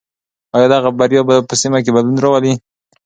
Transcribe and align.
آیا 0.55 0.67
دغه 0.73 0.89
بریا 0.99 1.21
به 1.27 1.35
په 1.49 1.55
سیمه 1.61 1.79
کې 1.83 1.91
بدلون 1.95 2.17
راولي؟ 2.21 2.53